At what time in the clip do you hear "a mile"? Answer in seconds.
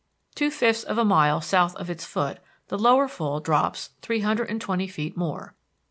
0.97-1.41